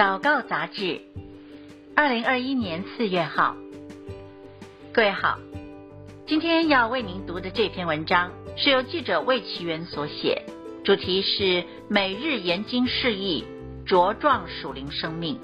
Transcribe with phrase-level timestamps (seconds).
[0.00, 0.98] 祷告杂志，
[1.94, 3.54] 二零二一年四月号。
[4.94, 5.38] 各位好，
[6.26, 10.42] 今天要为您读的这篇文章是由记者魏奇元所写，
[10.84, 13.44] 主题是每日研经释义，
[13.86, 15.38] 茁壮属灵生命。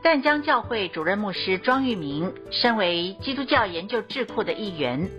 [0.00, 5.10] 淡江教会主任牧师庄玉明，身为基督教研究智库的一员，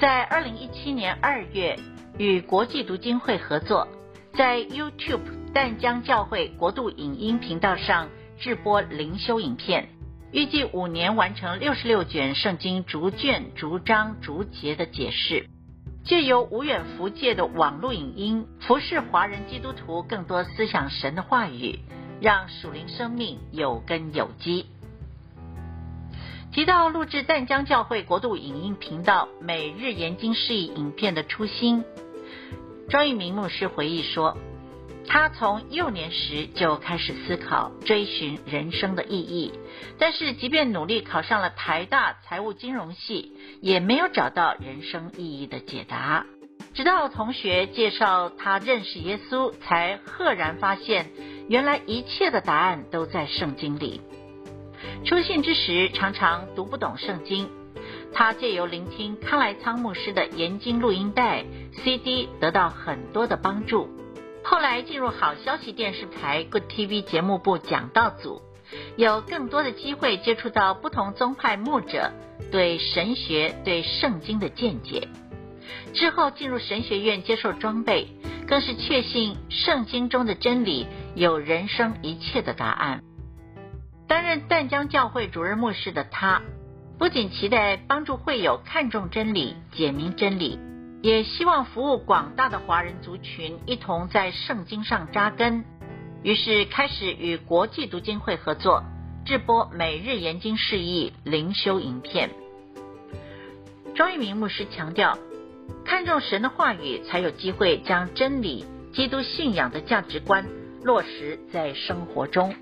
[0.00, 1.78] 在二零一七年二月
[2.18, 3.86] 与国际读经会合作。
[4.36, 9.88] 在 YouTube 淡江教会国度影音频道上制播灵修影片，
[10.30, 15.46] 预计五年完成六十六卷圣经逐卷、逐章、逐节的解释，
[16.04, 21.78] 借由无远弗届的网络影音，服侍华人基督徒更多思想神的话语，
[22.20, 24.66] 让属灵生命有根有基。
[26.52, 31.84] 提到录制淡江教会国度影音频道每日研经释义影片的初心。
[32.88, 34.38] 庄玉明牧师回忆说，
[35.08, 39.52] 他从幼年时就开始思考、追寻人生的意义，
[39.98, 46.26] 但是即便努力考上了台大财务金融系，也没有找到人生意义的解答。
[46.74, 51.10] 直到同学介绍他认识耶稣，才赫然发现，
[51.48, 54.00] 原来一切的答案都在圣经里。
[55.04, 57.48] 初信之时，常常读不懂圣经。
[58.18, 61.44] 他借由聆听康来仓牧师的研经录音带
[61.84, 63.90] CD，得到很多的帮助。
[64.42, 68.40] 后来进入好消息电视台 Good TV 节目部讲道组，
[68.96, 72.10] 有更多的机会接触到不同宗派牧者
[72.50, 75.08] 对神学、对圣经的见解。
[75.92, 78.08] 之后进入神学院接受装备，
[78.48, 83.02] 更是确信圣经中的真理有人生一切的答案。
[84.08, 86.40] 担任淡江教会主任牧师的他。
[86.98, 90.58] 不仅期待帮助会友看重真理、解明真理，
[91.02, 95.62] 也希望服务广大的华人族群一同在圣经上扎根。
[96.22, 98.82] 于是开始与国际读经会合作，
[99.26, 102.30] 制播每日研经释义灵修影片。
[103.94, 105.18] 庄玉明牧师强调，
[105.84, 108.64] 看重神的话语，才有机会将真理、
[108.94, 110.46] 基督信仰的价值观
[110.82, 112.54] 落实在生活中。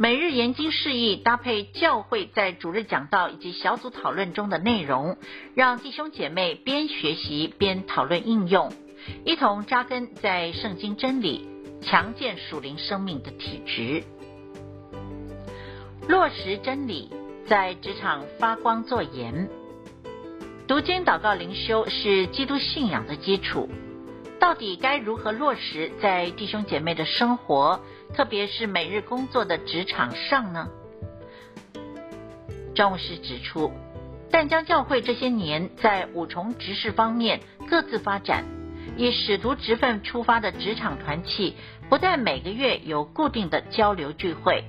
[0.00, 5.16] 每日研经释义搭配教会在主日讲道以及小组讨论中的内容，
[5.56, 8.72] 让弟兄姐妹边学习边讨论应用，
[9.24, 11.48] 一同扎根在圣经真理，
[11.82, 14.04] 强健属灵生命的体质。
[16.06, 17.10] 落实真理，
[17.48, 19.48] 在职场发光作盐。
[20.68, 23.68] 读经祷告灵修是基督信仰的基础。
[24.40, 27.80] 到底该如何落实在弟兄姐妹的生活，
[28.14, 30.68] 特别是每日工作的职场上呢？
[32.74, 33.72] 张牧师指出，
[34.30, 38.44] 淡江教会这些年在五重职事方面各自发展，
[38.96, 41.56] 以使徒职分出发的职场团契，
[41.88, 44.64] 不但每个月有固定的交流聚会，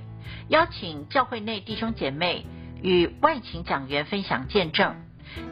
[0.48, 2.44] 邀请教会内弟兄姐妹
[2.82, 4.96] 与外勤讲员分享见证，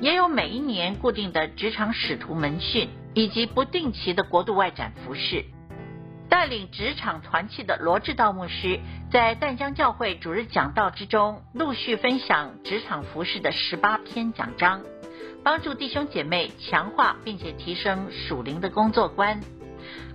[0.00, 2.88] 也有每一年固定的职场使徒门训。
[3.14, 5.44] 以及不定期的国度外展服事，
[6.28, 8.80] 带领职场团契的罗志道牧师，
[9.10, 14.82] 在淡江教会主日讲道之中，陆续分享职场服事的十八篇讲章，
[15.42, 19.40] 帮助弟兄姐妹强化并且提升属灵的工作观，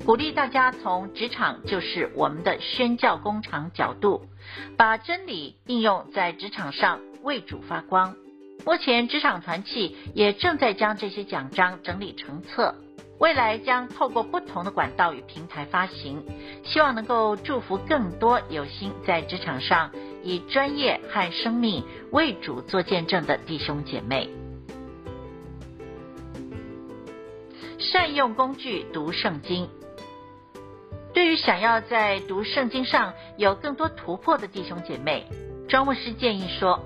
[0.06, 4.28] 鼓励大家从职场就是我们的宣教工厂角度，
[4.78, 8.16] 把真理应用在职场上，为主发光。
[8.66, 12.76] 目前职场团契也正在将这些讲章整理成册。
[13.24, 16.22] 未来将透过不同的管道与平台发行，
[16.66, 19.92] 希望能够祝福更多有心在职场上
[20.24, 24.30] 以专业和生命为主做见证的弟兄姐妹。
[27.80, 29.70] 善用工具读圣经。
[31.14, 35.26] 对于想要在读圣经上有更多突破的弟兄姐妹，
[35.70, 36.84] 庄牧师建议说，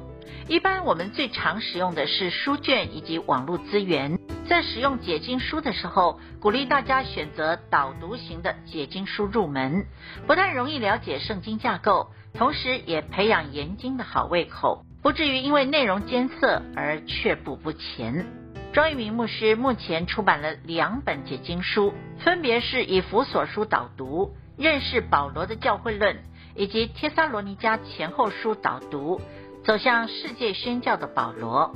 [0.47, 4.16] 一般我们最常使用的是书卷以及网络资源。
[4.47, 9.85] 在使用解经书的时候，鼓励大家选择导读型的解经书入门，
[10.26, 18.26] 不但容易了解圣经架构，同时也培养研经的好胃口，不至于因为内容艰涩而却步不前。
[18.73, 26.17] 庄玉明牧师目前出版了两本解经书，分别是以弗所书导读，认识保罗的教会论，
[26.55, 29.20] 以及帖撒罗尼迦前后书导读，
[29.66, 31.76] 走向世界宣教的保罗，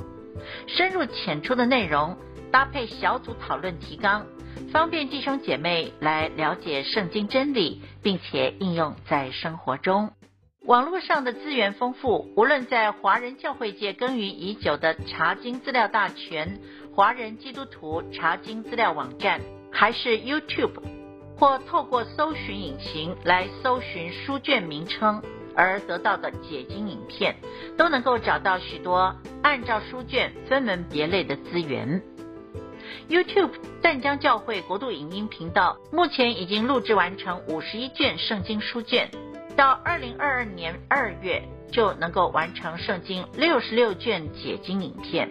[0.66, 2.16] 深入浅出的内容。
[2.50, 4.26] 搭配小组讨论提纲，
[4.70, 10.12] 方便弟兄姐妹来了解圣经真理，并且应用在生活中。
[10.66, 16.60] 网络上的资源丰富，无论在华人教会界耕耘已久的查经资料大全、
[16.94, 19.40] 华人基督徒查经资料网站，
[19.72, 20.78] 还是 YouTube，
[21.38, 25.22] 或透过搜寻引擎来搜寻书卷名称
[25.56, 27.36] 而得到的解经影片，
[27.76, 32.02] 都能够找到许多按照书卷分门别类的资源。
[33.08, 33.50] YouTube
[33.80, 39.10] 淡江教会国度影音频道目前已经录制完成五十一卷圣经书卷，
[39.56, 45.30] 到二零二二年二月就能够完成圣经六十六卷解经影片。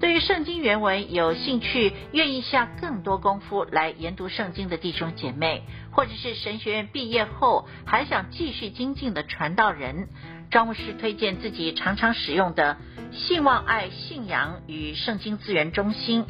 [0.00, 10.08] 对于圣经原文有兴趣、愿意下更多功夫来研读圣经的弟兄姐妹，或者是神学院毕业后还想继续精进的传道人，
[10.50, 12.76] 张牧师推荐自己常常使用的
[13.12, 16.26] 信望爱信仰与圣经资源中心，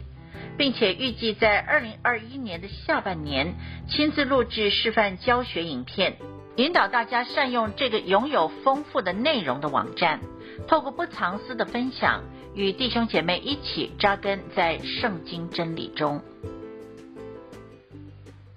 [0.56, 3.54] 并且预计在二零二一年的下半年
[3.88, 6.16] 亲自录制示范教学影片，
[6.56, 10.20] 引导大家善用这个拥有丰富的内容的网站，
[10.66, 12.22] 透过不藏私的分享。
[12.58, 16.20] 与弟兄姐妹一起扎根在圣经真理中。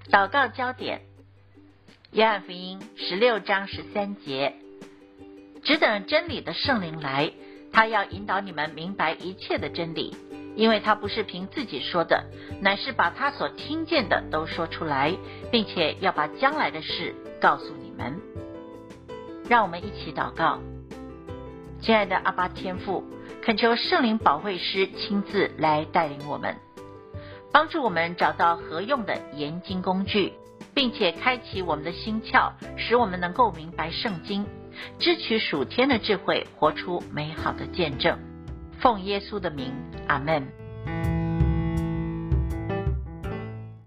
[0.09, 1.01] 祷告焦点：
[2.12, 4.56] 约翰福音十六章十三节，
[5.63, 7.31] 只等真理的圣灵来，
[7.71, 10.18] 他要引导你们明白一切的真理，
[10.56, 12.25] 因为他不是凭自己说的，
[12.59, 15.15] 乃是把他所听见的都说出来，
[15.51, 18.19] 并且要把将来的事告诉你们。
[19.48, 20.59] 让我们一起祷告，
[21.81, 23.03] 亲爱的阿巴天父。
[23.41, 26.55] 恳求圣灵保惠师亲自来带领我们，
[27.51, 30.33] 帮助我们找到合用的研经工具，
[30.75, 34.45] 并且开启我们的心窍，使我们能够明白圣经，
[34.99, 38.19] 支取属天的智慧，活出美好的见证。
[38.79, 39.73] 奉耶稣的名，
[40.07, 40.60] 阿门。